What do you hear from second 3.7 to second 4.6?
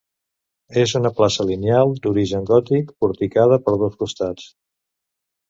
dos costats.